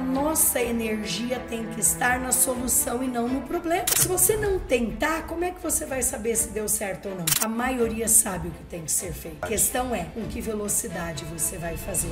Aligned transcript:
nossa 0.00 0.60
energia 0.60 1.38
tem 1.48 1.66
que 1.66 1.80
estar 1.80 2.18
na 2.18 2.32
solução 2.32 3.02
e 3.02 3.08
não 3.08 3.28
no 3.28 3.42
problema. 3.42 3.84
Se 3.96 4.08
você 4.08 4.36
não 4.36 4.58
tentar, 4.58 5.26
como 5.26 5.44
é 5.44 5.50
que 5.50 5.60
você 5.62 5.84
vai 5.84 6.02
saber 6.02 6.36
se 6.36 6.48
deu 6.48 6.68
certo 6.68 7.08
ou 7.08 7.14
não? 7.14 7.24
A 7.42 7.48
maioria 7.48 8.08
sabe 8.08 8.48
o 8.48 8.50
que 8.50 8.64
tem 8.64 8.84
que 8.84 8.92
ser 8.92 9.12
feito. 9.12 9.38
A 9.42 9.46
questão 9.46 9.94
é 9.94 10.04
com 10.04 10.22
que 10.24 10.40
velocidade 10.40 11.24
você 11.24 11.56
vai 11.56 11.76
fazer. 11.76 12.10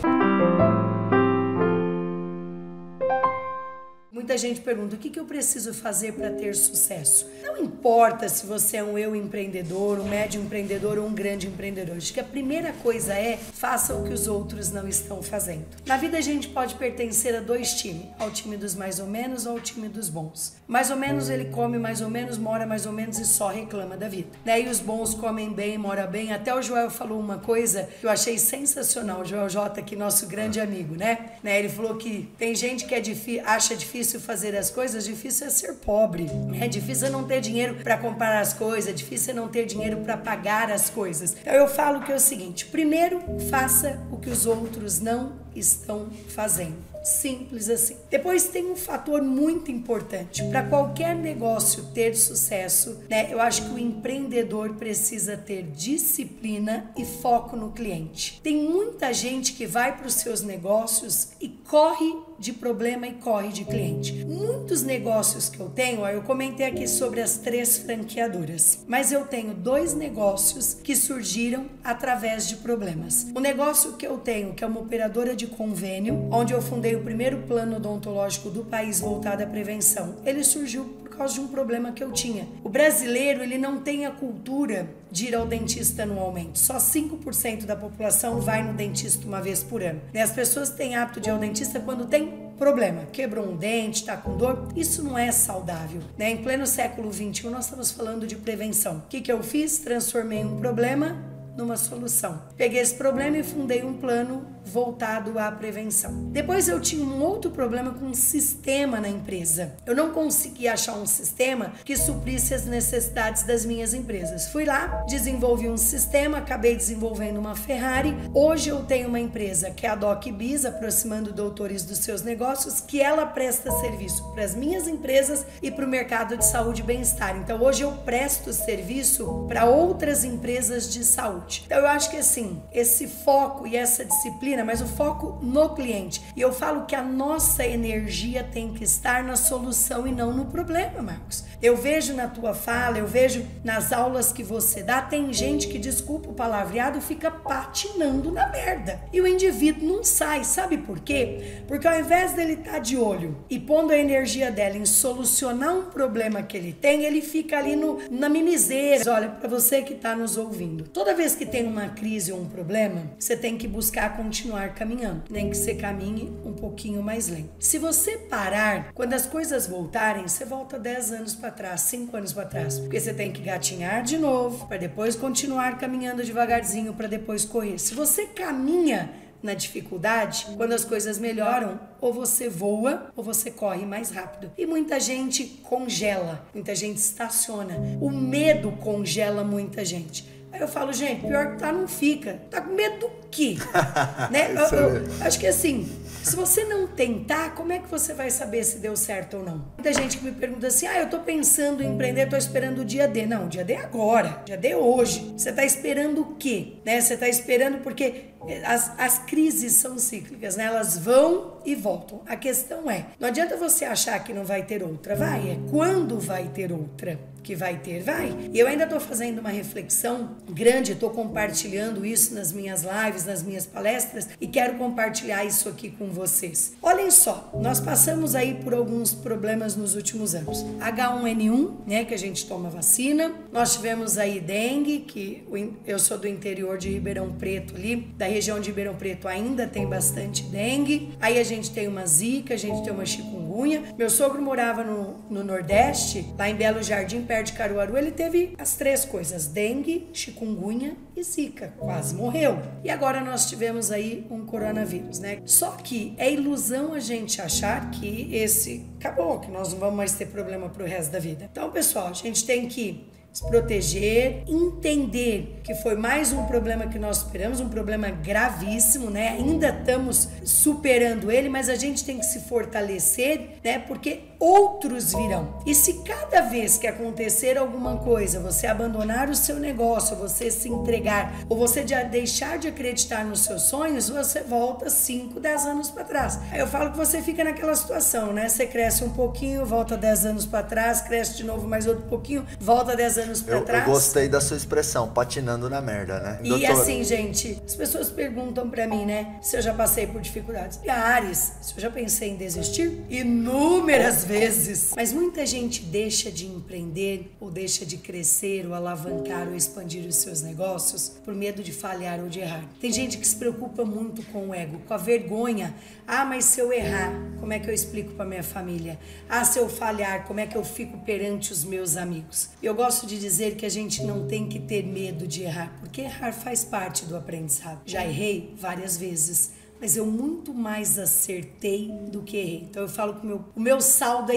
Muita 4.29 4.43
gente 4.43 4.61
pergunta 4.61 4.95
o 4.95 4.99
que, 4.99 5.09
que 5.09 5.19
eu 5.19 5.25
preciso 5.25 5.73
fazer 5.73 6.13
para 6.13 6.29
ter 6.29 6.55
sucesso. 6.55 7.27
Não 7.43 7.57
importa 7.57 8.29
se 8.29 8.45
você 8.45 8.77
é 8.77 8.85
um 8.85 8.99
eu 8.99 9.17
empreendedor, 9.17 9.99
um 9.99 10.07
médio 10.07 10.39
empreendedor 10.39 10.99
ou 10.99 11.07
um 11.07 11.15
grande 11.15 11.47
empreendedor. 11.47 11.97
Acho 11.97 12.13
que 12.13 12.21
a 12.21 12.25
primeira 12.25 12.75
coisa 12.75 13.15
é 13.15 13.39
faça 13.39 13.95
o 13.95 14.05
que 14.05 14.13
os 14.13 14.29
outros 14.29 14.71
não 14.71 14.87
estão 14.87 15.23
fazendo. 15.23 15.65
Na 15.87 15.97
vida 15.97 16.19
a 16.19 16.21
gente 16.21 16.49
pode 16.49 16.75
pertencer 16.75 17.35
a 17.35 17.41
dois 17.41 17.73
times, 17.73 18.05
ao 18.19 18.31
time 18.31 18.59
dos 18.59 18.75
mais 18.75 18.99
ou 18.99 19.07
menos 19.07 19.47
ou 19.47 19.53
ao 19.53 19.61
time 19.61 19.89
dos 19.89 20.11
bons. 20.11 20.59
Mais 20.67 20.91
ou 20.91 20.99
menos 20.99 21.31
ele 21.31 21.47
come 21.47 21.79
mais 21.79 22.03
ou 22.03 22.11
menos, 22.11 22.37
mora 22.37 22.67
mais 22.67 22.85
ou 22.85 22.93
menos 22.93 23.19
e 23.19 23.25
só 23.25 23.49
reclama 23.49 23.97
da 23.97 24.09
vida. 24.09 24.29
Né? 24.45 24.61
E 24.61 24.69
os 24.69 24.79
bons 24.79 25.15
comem 25.15 25.51
bem, 25.51 25.79
mora 25.79 26.07
bem. 26.07 26.35
Até 26.35 26.55
o 26.55 26.61
Joel 26.61 26.91
falou 26.91 27.19
uma 27.19 27.39
coisa 27.39 27.89
que 27.99 28.05
eu 28.05 28.11
achei 28.11 28.37
sensacional. 28.37 29.23
O 29.23 29.25
Joel 29.25 29.49
J, 29.49 29.81
que 29.81 29.97
nosso 29.97 30.27
grande 30.27 30.61
amigo, 30.61 30.97
né? 30.97 31.31
né? 31.43 31.59
Ele 31.59 31.71
falou 31.71 31.97
que 31.97 32.29
tem 32.37 32.55
gente 32.55 32.85
que 32.85 32.95
é 32.95 33.03
acha 33.47 33.75
difícil 33.75 34.18
difícil 34.19 34.21
fazer 34.21 34.57
as 34.57 34.71
coisas, 34.71 35.05
difícil 35.05 35.47
é 35.47 35.51
ser 35.51 35.75
pobre. 35.75 36.27
É 36.61 36.69
difícil 36.69 37.11
não 37.11 37.25
ter 37.25 37.41
dinheiro 37.41 37.77
para 37.77 37.97
comprar 37.97 38.41
as 38.41 38.53
coisas, 38.53 38.95
difícil 38.95 39.33
é 39.33 39.37
não 39.37 39.49
ter 39.49 39.65
dinheiro 39.65 39.99
para 39.99 40.17
pagar 40.17 40.71
as 40.71 40.91
coisas. 40.91 41.37
Então 41.41 41.55
eu 41.55 41.69
falo 41.69 42.03
que 42.03 42.13
é 42.13 42.15
o 42.15 42.21
seguinte: 42.21 42.67
primeiro, 42.67 43.21
faça 43.49 44.01
o 44.11 44.19
que 44.19 44.29
os 44.29 44.45
outros 44.47 45.01
não 45.01 45.33
estão 45.55 46.09
fazendo. 46.29 46.89
Simples 47.05 47.71
assim. 47.71 47.97
Depois 48.11 48.49
tem 48.49 48.71
um 48.71 48.77
fator 48.77 49.23
muito 49.23 49.71
importante. 49.71 50.45
Para 50.45 50.65
qualquer 50.65 51.15
negócio 51.15 51.85
ter 51.95 52.15
sucesso, 52.15 52.99
né? 53.09 53.33
Eu 53.33 53.41
acho 53.41 53.65
que 53.65 53.75
o 53.75 53.79
empreendedor 53.79 54.75
precisa 54.75 55.37
ter 55.37 55.63
disciplina 55.63 56.91
e 56.97 57.05
foco 57.05 57.57
no 57.57 57.73
cliente. 57.73 58.41
Tem 58.43 58.57
muita 58.57 59.13
gente 59.13 59.55
que 59.55 59.67
vai 59.67 59.97
para 59.97 60.07
os 60.07 60.15
seus 60.15 60.43
negócios 60.43 61.29
e 61.41 61.49
corre 61.49 62.15
de 62.39 62.53
problema 62.53 63.07
e 63.07 63.15
corre 63.15 63.49
de 63.49 63.65
cliente. 63.65 64.25
Muitos 64.25 64.83
negócios 64.83 65.49
que 65.49 65.59
eu 65.61 65.69
tenho, 65.69 66.03
ó, 66.03 66.09
eu 66.09 66.23
comentei 66.23 66.67
aqui 66.67 66.87
sobre 66.87 67.21
as 67.21 67.39
três 67.39 67.79
franqueadoras, 67.79 68.85
mas 68.87 69.13
eu 69.13 69.27
tenho 69.27 69.55
dois 69.55 69.95
negócios 69.95 70.75
que 70.75 70.95
surgiram 70.95 71.67
através 71.83 72.49
de 72.49 72.57
problemas. 72.57 73.27
O 73.35 73.41
negócio 73.41 73.95
que 73.95 74.07
eu 74.07 74.19
tenho, 74.19 74.55
que 74.55 74.63
é 74.63 74.67
uma 74.67 74.81
operadora 74.81 75.35
de 75.35 75.47
convênio, 75.47 76.29
onde 76.31 76.53
eu 76.53 76.63
fundei 76.63 76.95
o 76.95 77.03
primeiro 77.03 77.39
plano 77.49 77.77
odontológico 77.77 78.51
do 78.51 78.65
país 78.65 79.01
voltado 79.01 79.43
à 79.43 79.47
prevenção, 79.47 80.17
ele 80.25 80.45
surgiu 80.45 81.08
causa 81.19 81.35
de 81.35 81.41
um 81.41 81.49
problema 81.49 81.93
que 81.93 82.03
eu 82.03 82.13
tinha. 82.13 82.49
O 82.65 82.69
brasileiro, 82.69 83.43
ele 83.43 83.59
não 83.59 83.81
tem 83.81 84.07
a 84.07 84.11
cultura 84.11 84.89
de 85.11 85.27
ir 85.27 85.35
ao 85.35 85.47
dentista 85.47 86.05
anualmente. 86.05 86.59
Só 86.59 86.77
5% 86.77 87.65
da 87.65 87.77
população 87.77 88.41
vai 88.41 88.63
no 88.63 88.73
dentista 88.73 89.27
uma 89.27 89.41
vez 89.41 89.63
por 89.63 89.83
ano. 89.83 90.01
E 90.15 90.19
as 90.19 90.33
pessoas 90.33 90.71
têm 90.71 90.97
hábito 90.97 91.21
de 91.21 91.29
ir 91.29 91.33
ao 91.33 91.39
dentista 91.39 91.81
quando 91.81 92.07
tem 92.07 92.49
problema, 92.59 93.07
quebrou 93.13 93.53
um 93.53 93.57
dente, 93.57 94.01
está 94.01 94.17
com 94.17 94.37
dor, 94.37 94.69
isso 94.75 95.03
não 95.03 95.17
é 95.17 95.31
saudável. 95.31 96.03
Né? 96.19 96.33
Em 96.33 96.39
pleno 96.39 96.67
século 96.67 97.13
XXI, 97.13 97.49
nós 97.51 97.67
estamos 97.67 97.93
falando 97.93 98.27
de 98.27 98.35
prevenção. 98.37 98.97
O 98.97 99.03
que, 99.09 99.21
que 99.21 99.31
eu 99.31 99.43
fiz? 99.43 99.79
Transformei 99.79 100.45
um 100.45 100.59
problema 100.59 101.17
numa 101.59 101.77
solução. 101.77 102.41
Peguei 102.57 102.81
esse 102.81 102.95
problema 102.95 103.37
e 103.37 103.43
fundei 103.43 103.83
um 103.83 103.95
plano 103.95 104.47
voltado 104.65 105.39
à 105.39 105.51
prevenção. 105.51 106.13
Depois 106.31 106.69
eu 106.69 106.81
tinha 106.81 107.05
um 107.05 107.21
outro 107.21 107.51
problema 107.51 107.93
com 107.93 108.07
um 108.07 108.15
sistema 108.15 109.01
na 109.01 109.09
empresa. 109.09 109.75
Eu 109.85 109.97
não 109.97 110.13
conseguia 110.13 110.75
achar 110.75 110.97
um 110.97 111.07
sistema 111.07 111.73
que 111.85 111.97
suprisse 111.97 112.55
as 112.55 112.65
necessidades 112.65 113.43
das 113.43 113.65
minhas 113.65 113.93
empresas. 113.93 114.49
Fui 114.49 114.65
lá, 114.65 115.05
desenvolvi 115.09 115.69
um 115.69 115.77
sistema, 115.77 116.39
acabei 116.39 116.77
desenvolvendo 116.77 117.39
uma 117.39 117.57
Ferrari. 117.57 118.15
Hoje 118.33 118.69
eu 118.69 118.85
tenho 118.85 119.09
uma 119.09 119.19
empresa 119.19 119.71
que 119.71 119.87
é 119.87 119.89
a 119.89 119.95
DocBiz, 119.97 120.65
aproximando 120.65 121.33
doutores 121.33 121.83
dos 121.83 121.99
seus 121.99 122.23
negócios, 122.23 122.81
que 122.81 123.01
ela 123.01 123.27
presta 123.27 123.73
serviço 123.73 124.31
para 124.33 124.45
as 124.45 124.55
minhas 124.55 124.87
empresas 124.87 125.45
e 125.61 125.71
para 125.71 125.85
o 125.85 125.89
mercado 125.89 126.37
de 126.37 126.45
saúde 126.45 126.83
e 126.83 126.85
bem-estar. 126.85 127.37
Então 127.37 127.61
hoje 127.61 127.83
eu 127.83 127.93
presto 128.05 128.53
serviço 128.53 129.47
para 129.49 129.65
outras 129.65 130.25
empresas 130.25 130.93
de 130.93 131.03
saúde. 131.03 131.48
Então 131.67 131.79
eu 131.79 131.87
acho 131.87 132.11
que 132.11 132.17
assim, 132.17 132.63
esse 132.73 133.07
foco 133.07 133.67
e 133.67 133.77
essa 133.77 134.05
disciplina 134.05 134.65
mas 134.65 134.81
o 134.81 134.87
foco 134.87 135.39
no 135.43 135.75
cliente. 135.75 136.23
E 136.37 136.41
eu 136.41 136.53
falo 136.53 136.87
que 136.87 136.95
a 136.95 137.03
nossa 137.03 137.67
energia 137.67 138.45
tem 138.45 138.73
que 138.73 138.85
estar 138.85 139.25
na 139.25 139.37
solução 139.37 140.07
e 140.07 140.13
não 140.13 140.33
no 140.33 140.47
problema, 140.47 141.03
Marcos. 141.03 141.45
Eu 141.61 141.77
vejo 141.77 142.15
na 142.15 142.29
tua 142.29 142.55
fala, 142.55 142.99
eu 142.99 143.07
vejo 143.07 143.45
nas 143.65 143.93
aulas 143.93 144.33
que 144.33 144.43
você 144.43 144.83
dá, 144.83 145.03
tem 145.03 145.33
gente 145.33 145.67
que, 145.69 145.79
desculpa 145.79 146.31
o 146.31 146.35
palavreado, 146.35 147.01
fica 147.01 147.31
patinando 147.31 148.31
na 148.31 148.49
merda. 148.49 149.01
E 149.13 149.21
o 149.21 149.27
indivíduo 149.27 149.89
não 149.89 150.05
sai, 150.05 150.45
sabe 150.45 150.79
por 150.79 151.01
quê? 151.01 151.63
Porque 151.67 151.87
ao 151.87 151.99
invés 151.99 152.33
dele 152.33 152.53
estar 152.55 152.73
tá 152.73 152.79
de 152.79 152.97
olho 152.97 153.45
e 153.51 153.59
pondo 153.59 153.93
a 153.93 153.99
energia 153.99 154.51
dela 154.51 154.77
em 154.77 154.87
solucionar 154.87 155.75
um 155.75 155.85
problema 155.87 156.43
que 156.43 156.57
ele 156.57 156.73
tem, 156.73 157.05
ele 157.05 157.21
fica 157.21 157.59
ali 157.59 157.75
no, 157.75 157.99
na 158.11 158.29
mimiseira. 158.29 159.13
Olha, 159.13 159.29
para 159.29 159.49
você 159.49 159.83
que 159.83 159.95
está 159.95 160.15
nos 160.15 160.37
ouvindo, 160.37 160.85
toda 160.85 161.15
vez 161.15 161.35
que 161.35 161.45
tem 161.45 161.67
uma 161.67 161.89
crise 161.89 162.33
ou 162.33 162.41
um 162.41 162.49
problema, 162.49 163.11
você 163.19 163.37
tem 163.37 163.59
que 163.59 163.67
buscar 163.67 164.17
continuar 164.17 164.75
caminhando, 164.75 165.25
nem 165.29 165.51
que 165.51 165.57
você 165.57 165.75
caminhe 165.75 166.33
um 166.45 166.53
pouquinho 166.53 167.03
mais 167.03 167.29
lento. 167.29 167.51
Se 167.59 167.79
você 167.79 168.17
parar, 168.17 168.93
quando 168.95 169.15
as 169.15 169.27
coisas 169.27 169.67
voltarem, 169.67 170.27
você 170.29 170.45
volta 170.45 170.79
10 170.79 171.13
anos 171.13 171.35
para 171.35 171.48
trás, 171.51 171.83
5 171.83 172.17
anos 172.17 172.33
para 172.33 172.47
trás, 172.47 172.79
porque 172.79 173.01
você 173.01 173.13
tem 173.13 173.33
que 173.33 173.43
gatinhar 173.43 174.03
de 174.03 174.19
novo, 174.19 174.67
para 174.67 174.77
depois 174.77 175.17
continuar 175.17 175.79
caminhando 175.79 176.25
devagarzinho, 176.25 176.93
para 176.95 177.07
depois 177.07 177.45
correr. 177.45 177.79
Se 177.79 177.95
você 177.95 178.27
caminha 178.27 179.11
na 179.43 179.55
dificuldade, 179.55 180.47
quando 180.57 180.73
as 180.73 180.85
coisas 180.85 181.19
melhoram, 181.19 181.79
ou 182.01 182.13
você 182.13 182.49
voa 182.49 183.11
ou 183.17 183.23
você 183.23 183.51
corre 183.51 183.87
mais 183.87 184.11
rápido. 184.11 184.51
E 184.59 184.67
muita 184.67 184.99
gente 184.99 185.45
congela, 185.63 186.45
muita 186.53 186.75
gente 186.75 186.99
estaciona. 186.99 187.77
O 188.01 188.11
medo 188.11 188.73
congela 188.73 189.45
muita 189.45 189.85
gente. 189.85 190.29
Aí 190.51 190.61
eu 190.61 190.69
falo, 190.69 190.93
gente, 190.93 191.27
pior 191.27 191.53
que 191.53 191.59
tá, 191.59 191.73
não 191.73 191.87
fica. 191.87 192.41
Tá 192.51 192.61
com 192.61 192.75
medo 192.75 193.01
do 193.01 193.11
quê? 193.31 193.57
né? 194.31 194.55
eu, 194.55 194.79
eu, 194.79 195.07
acho 195.23 195.39
que 195.39 195.47
assim, 195.47 195.89
se 196.23 196.37
você 196.37 196.65
não 196.65 196.87
tentar, 196.87 197.55
como 197.55 197.73
é 197.73 197.79
que 197.79 197.89
você 197.89 198.13
vai 198.15 198.31
saber 198.31 198.65
se 198.65 198.79
deu 198.79 198.97
certo 198.97 199.39
ou 199.39 199.43
não? 199.43 199.65
Muita 199.77 199.93
gente 199.93 200.19
que 200.19 200.25
me 200.25 200.33
pergunta 200.33 200.67
assim: 200.67 200.87
ah, 200.87 200.99
eu 201.01 201.09
tô 201.09 201.21
pensando 201.21 201.83
em 201.83 201.93
empreender, 201.95 202.29
tô 202.29 202.37
esperando 202.37 202.81
o 202.81 202.85
dia 202.85 203.07
D. 203.09 203.27
Não, 203.27 203.47
o 203.47 203.49
dia 203.49 203.65
D 203.65 203.75
é 203.75 203.81
agora, 203.81 204.41
o 204.43 204.45
dia 204.45 204.57
D 204.57 204.69
é 204.69 204.77
hoje. 204.77 205.33
Você 205.37 205.53
tá 205.53 205.65
esperando 205.65 206.21
o 206.23 206.35
quê? 206.37 206.75
Né? 206.85 207.01
Você 207.01 207.17
tá 207.17 207.29
esperando 207.29 207.79
porque 207.79 208.27
as, 208.65 208.93
as 208.99 209.19
crises 209.21 209.73
são 209.73 209.99
cíclicas, 209.99 210.57
né? 210.57 210.65
Elas 210.65 210.99
vão 210.99 211.59
e 211.65 211.75
voltam. 211.75 212.23
A 212.27 212.37
questão 212.37 212.91
é, 212.91 213.07
não 213.19 213.29
adianta 213.29 213.57
você 213.57 213.85
achar 213.85 214.23
que 214.23 214.33
não 214.33 214.45
vai 214.45 214.63
ter 214.63 214.83
outra, 214.83 215.15
vai, 215.15 215.51
é 215.51 215.59
quando 215.71 216.19
vai 216.19 216.49
ter 216.49 216.73
outra 216.73 217.19
que 217.49 217.55
vai 217.55 217.79
ter, 217.79 218.03
vai. 218.03 218.37
E 218.53 218.59
eu 218.59 218.67
ainda 218.67 218.85
estou 218.85 219.01
fazendo 219.01 219.39
uma 219.39 219.49
reflexão 219.49 220.37
grande, 220.51 220.93
estou 220.93 221.09
compartilhando 221.09 222.05
isso 222.05 222.35
nas 222.35 222.53
minhas 222.53 222.83
lives, 222.83 223.25
nas 223.25 223.43
minhas 223.43 223.65
palestras 223.65 224.29
e 224.39 224.47
quero 224.47 224.75
compartilhar 224.77 225.47
isso 225.47 225.67
aqui 225.67 225.91
com 225.91 226.09
vocês. 226.09 226.75
Olhem 226.83 227.11
só, 227.11 227.51
nós 227.55 227.81
passamos 227.81 228.35
aí 228.35 228.55
por 228.63 228.75
alguns 228.75 229.15
problemas 229.15 229.77
nos 229.77 229.95
últimos 229.95 230.35
anos. 230.35 230.63
H1N1, 230.79 231.71
né, 231.87 232.05
que 232.05 232.13
a 232.13 232.19
gente 232.19 232.47
toma 232.47 232.69
vacina. 232.69 233.33
Nós 233.51 233.75
tivemos 233.75 234.19
aí 234.19 234.41
dengue, 234.41 235.01
que 235.01 235.43
eu 235.87 235.99
sou 235.99 236.19
do 236.19 236.29
interior 236.29 236.77
de 236.77 236.91
Ribeirão 236.91 237.33
Preto 237.33 237.75
ali, 237.75 237.97
da 238.19 238.28
região 238.29 238.61
de 238.61 238.69
Ribeirão 238.69 238.95
Preto 238.95 239.27
ainda 239.27 239.67
tem 239.67 239.87
bastante 239.87 240.43
dengue. 240.45 241.17
Aí 241.21 241.39
a 241.39 241.45
gente 241.45 241.71
tem 241.71 241.89
uma 241.89 242.07
zika, 242.07 242.55
a 242.55 242.57
gente 242.57 242.83
tem 242.83 242.93
uma 242.93 243.07
chikungunya. 243.07 243.83
Meu 243.97 244.09
sogro 244.11 244.41
morava 244.41 244.85
no, 244.85 245.19
no 245.29 245.45
Nordeste, 245.45 246.33
lá 246.39 246.49
em 246.49 246.55
Belo 246.55 246.83
Jardim, 246.83 247.23
perto 247.23 247.47
de 247.47 247.53
Caruaru. 247.55 247.97
Ele 247.97 248.11
teve 248.11 248.55
as 248.59 248.77
três 248.77 249.05
coisas: 249.05 249.47
dengue, 249.47 250.09
chikungunya 250.13 250.97
e 251.17 251.23
zika. 251.23 251.73
Quase 251.79 252.15
morreu. 252.15 252.59
E 252.85 252.91
agora 252.91 253.21
nós 253.21 253.49
tivemos 253.49 253.91
aí 253.91 254.27
um 254.31 254.45
coronavírus, 254.45 255.19
né? 255.19 255.41
Só 255.45 255.73
que 255.73 256.15
é 256.19 256.33
ilusão 256.33 256.93
a 256.93 257.01
gente 257.01 257.41
achar 257.41 257.91
que 257.91 258.29
esse 258.35 258.85
acabou, 258.99 259.41
que 259.41 259.51
nós 259.51 259.73
não 259.73 259.79
vamos 259.79 259.97
mais 259.97 260.13
ter 260.13 260.27
problema 260.27 260.69
pro 260.69 260.85
resto 260.85 261.11
da 261.13 261.19
vida. 261.19 261.49
Então, 261.51 261.71
pessoal, 261.71 262.09
a 262.09 262.13
gente 262.13 262.45
tem 262.45 262.69
que 262.69 263.09
se 263.33 263.47
proteger, 263.47 264.43
entender 264.49 265.61
que 265.63 265.75
foi 265.75 265.95
mais 265.97 266.33
um 266.33 266.45
problema 266.47 266.87
que 266.87 266.99
nós 266.99 267.19
superamos, 267.19 267.61
um 267.61 267.69
problema 267.69 268.11
gravíssimo, 268.11 269.11
né? 269.11 269.29
Ainda 269.29 269.69
estamos 269.69 270.29
superando 270.45 271.31
ele, 271.31 271.49
mas 271.49 271.69
a 271.69 271.77
gente 271.77 272.05
tem 272.05 272.19
que 272.19 272.27
se 272.27 272.41
fortalecer, 272.41 273.59
né? 273.63 273.79
Porque 273.79 274.21
outros 274.39 275.13
virão. 275.13 275.55
E 275.67 275.75
se 275.75 275.95
cada 276.05 276.43
vez 276.43 276.79
que 276.79 276.87
acontecer 276.87 277.59
alguma 277.59 277.97
coisa, 277.99 278.41
você 278.41 278.67
abandonar 278.67 279.29
o 279.29 279.35
seu 279.35 279.57
negócio, 279.57 280.17
você 280.17 280.51
se 280.51 280.69
entregar 280.69 281.35
ou 281.49 281.57
você 281.57 281.83
deixar 281.83 282.59
de 282.59 282.69
acreditar 282.69 283.25
nos 283.25 283.41
seus 283.41 283.63
sonhos, 283.63 284.09
você 284.09 284.43
volta 284.43 284.89
5, 284.89 285.41
10 285.41 285.67
anos 285.67 285.91
para 285.91 286.05
trás. 286.05 286.39
Aí 286.51 286.61
eu 286.61 286.67
falo 286.67 286.91
que 286.93 286.97
você 286.97 287.21
fica 287.21 287.43
naquela 287.43 287.75
situação, 287.75 288.33
né? 288.33 288.49
Você 288.49 288.67
cresce 288.67 289.05
um 289.05 289.11
pouquinho, 289.11 289.65
volta 289.67 289.97
10 289.97 290.27
anos 290.27 290.47
para 290.47 290.63
trás, 290.63 291.01
cresce 291.01 291.37
de 291.37 291.45
novo 291.45 291.67
mais 291.67 291.87
outro 291.87 292.05
pouquinho, 292.05 292.47
volta 292.61 292.97
10 292.97 293.19
anos 293.19 293.43
para 293.43 293.61
trás. 293.63 293.87
Eu 293.87 293.93
gostei 293.93 294.29
da 294.29 294.41
sua 294.41 294.57
expressão, 294.57 295.09
patinando 295.09 295.69
na 295.69 295.81
merda, 295.81 296.21
né? 296.21 296.39
E 296.43 296.67
assim, 296.67 297.03
gente, 297.03 297.61
as 297.67 297.75
pessoas 297.75 298.11
perguntam 298.11 298.69
para 298.69 298.87
mim, 298.87 299.05
né, 299.05 299.37
se 299.41 299.57
eu 299.57 299.63
já 299.63 299.75
passei 299.75 300.07
por 300.07 300.21
dificuldades. 300.21 300.79
E 300.85 300.91
Ares, 300.91 301.53
se 301.61 301.75
eu 301.77 301.81
já 301.81 301.91
pensei 301.91 302.31
em 302.31 302.37
desistir? 302.37 303.05
Inúmeras 303.09 304.25
vezes. 304.29 304.93
Mas 304.95 305.13
muita 305.13 305.47
gente 305.47 305.83
deixa 305.83 306.31
de 306.31 306.47
empreender 306.47 307.33
ou 307.41 307.51
deixa 307.51 307.87
de 307.87 307.97
crescer 307.97 308.67
ou 308.67 308.75
alavancar 308.75 309.49
ou 309.49 309.55
expandir 309.55 310.07
os 310.07 310.17
seus 310.17 310.43
negócios 310.43 311.09
por 311.25 311.35
medo 311.35 311.63
de 311.63 311.73
falhar 311.73 312.21
ou 312.21 312.29
de 312.29 312.41
errar. 312.41 312.69
Tem 312.79 312.93
gente 312.93 313.17
que 313.17 313.27
se 313.27 313.37
preocupa 313.37 313.85
muito 313.85 314.23
com 314.25 314.49
o 314.49 314.55
ego, 314.55 314.81
com 314.87 314.93
a 314.93 314.99
vergonha. 314.99 315.75
Ah, 316.07 316.25
mas 316.25 316.45
se 316.45 316.61
eu 316.61 316.73
errar, 316.73 317.13
como 317.41 317.53
é 317.53 317.59
que 317.59 317.69
eu 317.69 317.75
explico 317.75 318.13
para 318.13 318.27
minha 318.27 318.43
família? 318.43 318.99
Ah, 319.29 319.45
se 319.45 319.59
eu 319.59 319.69
falhar, 319.69 320.27
como 320.27 320.41
é 320.41 320.47
que 320.47 320.57
eu 320.57 320.65
fico 320.65 320.99
perante 320.99 321.51
os 321.51 321.65
meus 321.65 321.97
amigos? 321.97 322.51
Eu 322.63 322.75
gosto 322.75 323.07
de 323.07 323.19
dizer 323.19 323.57
que 323.57 323.65
a 323.65 323.71
gente 323.71 324.03
não 324.03 324.27
tem 324.27 324.47
que 324.47 324.59
ter 324.59 324.85
medo 324.85 325.27
de 325.27 325.43
errar, 325.43 325.75
porque 325.81 326.03
errar 326.03 326.33
faz 326.33 326.65
parte 326.65 327.07
do 327.07 327.17
aprendizado. 327.17 327.81
Já 327.87 328.05
errei 328.05 328.55
várias 328.59 328.99
vezes 328.99 329.58
mas 329.81 329.97
eu 329.97 330.07
muito 330.07 330.53
mais 330.53 330.99
acertei 330.99 331.89
do 332.11 332.23
que 332.23 332.37
errei. 332.37 332.67
Então 332.71 332.83
eu 332.83 332.89
falo 332.89 333.15
que 333.15 333.25
o 333.25 333.29
meu, 333.29 333.45
o 333.57 333.61
meu 333.61 333.81
saldo 333.81 334.33
é 334.33 334.37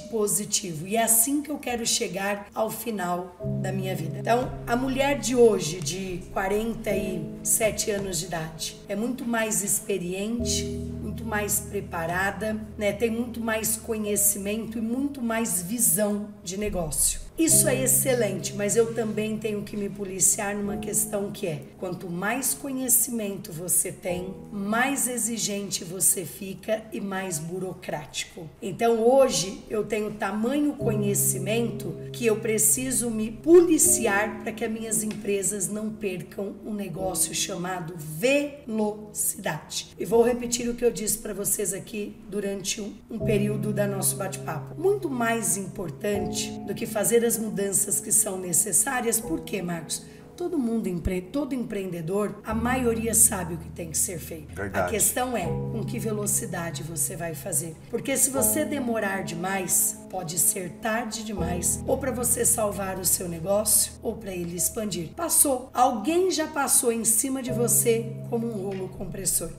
positivo 0.00 0.86
e 0.86 0.96
é 0.96 1.02
assim 1.02 1.42
que 1.42 1.50
eu 1.50 1.58
quero 1.58 1.86
chegar 1.86 2.48
ao 2.54 2.70
final 2.70 3.36
da 3.62 3.72
minha 3.72 3.94
vida. 3.94 4.18
Então, 4.18 4.52
a 4.66 4.76
mulher 4.76 5.18
de 5.18 5.34
hoje, 5.34 5.80
de 5.80 6.22
47 6.32 7.90
anos 7.90 8.20
de 8.20 8.26
idade, 8.26 8.76
é 8.88 8.94
muito 8.94 9.24
mais 9.24 9.62
experiente, 9.62 10.64
muito 10.64 11.24
mais 11.24 11.60
preparada, 11.60 12.56
né? 12.76 12.92
tem 12.92 13.10
muito 13.10 13.40
mais 13.40 13.76
conhecimento 13.76 14.78
e 14.78 14.80
muito 14.80 15.22
mais 15.22 15.62
visão 15.62 16.28
de 16.42 16.56
negócio. 16.56 17.30
Isso 17.40 17.68
é 17.70 17.84
excelente, 17.84 18.52
mas 18.52 18.76
eu 18.76 18.92
também 18.92 19.38
tenho 19.38 19.62
que 19.62 19.74
me 19.74 19.88
policiar 19.88 20.54
numa 20.54 20.76
questão 20.76 21.30
que 21.30 21.46
é: 21.46 21.62
quanto 21.78 22.10
mais 22.10 22.52
conhecimento 22.52 23.50
você 23.50 23.90
tem, 23.90 24.34
mais 24.52 25.08
exigente 25.08 25.82
você 25.82 26.26
fica 26.26 26.82
e 26.92 27.00
mais 27.00 27.38
burocrático. 27.38 28.46
Então 28.60 28.89
hoje 28.98 29.62
eu 29.68 29.84
tenho 29.84 30.12
tamanho 30.12 30.72
conhecimento 30.72 31.94
que 32.12 32.26
eu 32.26 32.36
preciso 32.36 33.10
me 33.10 33.30
policiar 33.30 34.40
para 34.42 34.52
que 34.52 34.64
as 34.64 34.70
minhas 34.70 35.02
empresas 35.02 35.68
não 35.68 35.90
percam 35.90 36.54
um 36.64 36.72
negócio 36.72 37.34
chamado 37.34 37.94
velocidade. 37.96 39.88
E 39.98 40.04
vou 40.04 40.22
repetir 40.22 40.68
o 40.68 40.74
que 40.74 40.84
eu 40.84 40.90
disse 40.90 41.18
para 41.18 41.34
vocês 41.34 41.72
aqui 41.72 42.16
durante 42.28 42.80
um, 42.80 42.94
um 43.10 43.18
período 43.18 43.72
da 43.72 43.86
nosso 43.86 44.16
bate-papo. 44.16 44.80
Muito 44.80 45.08
mais 45.10 45.56
importante 45.56 46.50
do 46.66 46.74
que 46.74 46.86
fazer 46.86 47.24
as 47.24 47.38
mudanças 47.38 48.00
que 48.00 48.12
são 48.12 48.38
necessárias. 48.38 49.20
Por 49.20 49.40
quê, 49.40 49.62
Marcos? 49.62 50.02
Todo 50.40 50.56
mundo, 50.56 50.88
todo 51.30 51.54
empreendedor, 51.54 52.40
a 52.42 52.54
maioria 52.54 53.12
sabe 53.12 53.52
o 53.52 53.58
que 53.58 53.68
tem 53.68 53.90
que 53.90 53.98
ser 53.98 54.18
feito. 54.18 54.54
Verdade. 54.54 54.86
A 54.86 54.90
questão 54.90 55.36
é 55.36 55.44
com 55.44 55.84
que 55.84 55.98
velocidade 55.98 56.82
você 56.82 57.14
vai 57.14 57.34
fazer. 57.34 57.76
Porque 57.90 58.16
se 58.16 58.30
você 58.30 58.64
demorar 58.64 59.22
demais, 59.22 60.00
pode 60.08 60.38
ser 60.38 60.70
tarde 60.80 61.24
demais, 61.24 61.84
ou 61.86 61.98
para 61.98 62.10
você 62.10 62.46
salvar 62.46 62.98
o 62.98 63.04
seu 63.04 63.28
negócio, 63.28 63.92
ou 64.02 64.16
para 64.16 64.32
ele 64.32 64.56
expandir. 64.56 65.10
Passou. 65.10 65.68
Alguém 65.74 66.30
já 66.30 66.46
passou 66.46 66.90
em 66.90 67.04
cima 67.04 67.42
de 67.42 67.52
você 67.52 68.10
como 68.30 68.46
um 68.46 68.62
rolo 68.62 68.88
compressor. 68.88 69.50